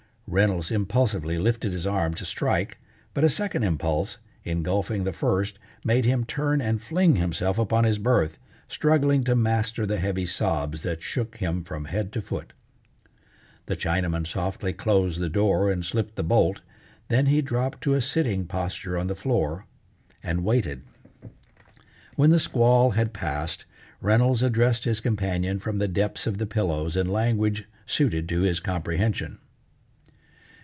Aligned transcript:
Reynolds 0.33 0.71
impulsively 0.71 1.37
lifted 1.37 1.73
his 1.73 1.85
arm 1.85 2.13
to 2.13 2.23
strike, 2.23 2.77
but 3.13 3.25
a 3.25 3.29
second 3.29 3.63
impulse, 3.63 4.17
engulfing 4.45 5.03
the 5.03 5.11
first, 5.11 5.59
made 5.83 6.05
him 6.05 6.23
turn 6.23 6.61
and 6.61 6.81
fling 6.81 7.17
himself 7.17 7.57
upon 7.59 7.83
his 7.83 7.97
berth, 7.97 8.37
struggling 8.69 9.25
to 9.25 9.35
master 9.35 9.85
the 9.85 9.99
heavy 9.99 10.25
sobs 10.25 10.83
that 10.83 11.01
shook 11.03 11.35
him 11.39 11.65
from 11.65 11.83
head 11.83 12.13
to 12.13 12.21
foot. 12.21 12.53
The 13.65 13.75
Chinaman 13.75 14.25
softly 14.25 14.71
closed 14.71 15.19
the 15.19 15.27
door 15.27 15.69
and 15.69 15.83
slipped 15.83 16.15
the 16.15 16.23
bolt, 16.23 16.61
then 17.09 17.25
he 17.25 17.41
dropped 17.41 17.81
to 17.81 17.93
a 17.95 17.99
sitting 18.01 18.45
posture 18.45 18.97
on 18.97 19.07
the 19.07 19.15
floor 19.15 19.65
and 20.23 20.45
waited. 20.45 20.83
When 22.15 22.29
the 22.29 22.39
squall 22.39 22.91
had 22.91 23.11
passed, 23.11 23.65
Reynolds 23.99 24.43
addressed 24.43 24.85
his 24.85 25.01
companion 25.01 25.59
from 25.59 25.79
the 25.79 25.89
depths 25.89 26.25
of 26.25 26.37
the 26.37 26.45
pillows 26.45 26.95
in 26.95 27.09
language 27.09 27.65
suited 27.85 28.29
to 28.29 28.43
his 28.43 28.61
comprehension. 28.61 29.39